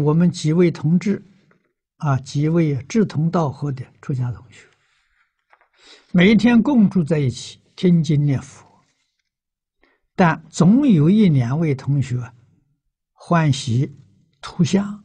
[0.00, 1.22] 我们几位同志，
[1.96, 4.66] 啊，几位志同道合的出家同学，
[6.12, 8.66] 每天共住在一起，听经念佛，
[10.14, 12.32] 但总有一两位同学
[13.12, 13.94] 欢喜
[14.40, 15.04] 图像，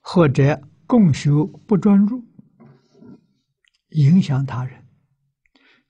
[0.00, 2.24] 或者共修不专注，
[3.90, 4.86] 影响他人。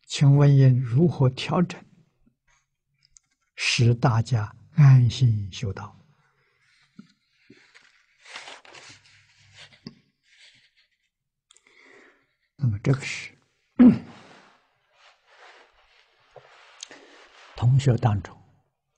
[0.06, 1.78] 请问应如何调整，
[3.54, 5.97] 使大家安心修道？
[12.68, 13.32] 那么这个是
[17.56, 18.38] 同学当中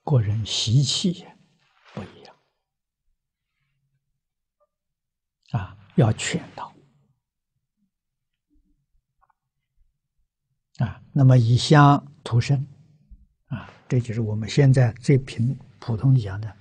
[0.03, 1.25] 个人习气
[1.95, 2.37] 不一样
[5.53, 6.75] 啊，要劝导
[10.79, 11.01] 啊。
[11.13, 12.67] 那么以香图身
[13.47, 16.57] 啊，这就是我们现在最平普通讲的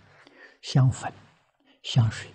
[0.62, 1.12] 香粉、
[1.82, 2.32] 香水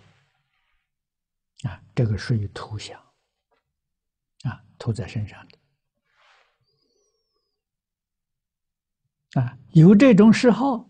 [1.63, 3.01] 啊，这个属于涂香。
[4.45, 5.59] 啊，涂在身上的
[9.41, 10.89] 啊，有这种嗜好，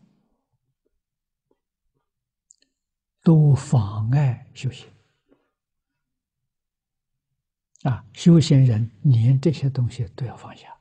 [3.22, 4.86] 都妨碍修行
[7.84, 8.05] 啊！
[8.12, 10.78] 修行人连这些东西都要放下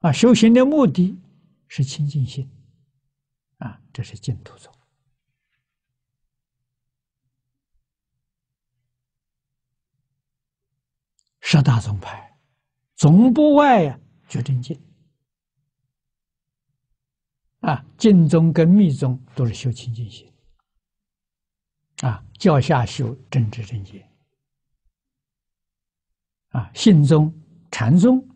[0.00, 0.10] 啊！
[0.12, 1.16] 修行的目的
[1.68, 2.50] 是清净心
[3.58, 4.74] 啊，这是净土宗。
[11.52, 12.34] 十大宗派，
[12.94, 14.80] 总不外呀，觉真经
[17.60, 20.32] 啊，净宗跟密宗都是修清净心。
[21.98, 24.10] 啊，教下修正知正见。
[26.52, 27.30] 啊，信宗、
[27.70, 28.26] 禅宗。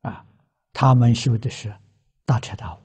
[0.00, 0.26] 啊，
[0.72, 1.78] 他们修的是
[2.24, 2.82] 大彻大悟。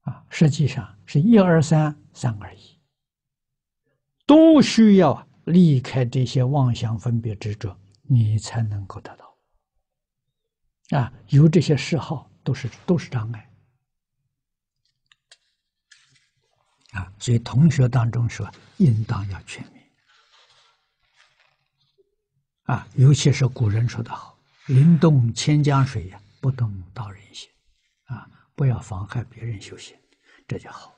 [0.00, 2.77] 啊，实际上是一二三，三二一。
[4.28, 10.98] 都需要离开这些妄想分别执着，你才能够得到。
[10.98, 13.50] 啊，有这些嗜好都是都是障碍。
[16.92, 19.90] 啊，所以同学当中说，应当要全面。
[22.64, 24.38] 啊，尤其是古人说的好
[24.68, 27.48] ：“灵动千江水呀，不动道人心。”
[28.04, 29.96] 啊，不要妨害别人修行，
[30.46, 30.94] 这就好。